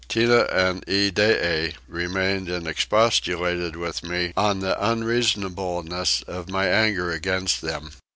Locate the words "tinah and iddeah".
0.09-1.73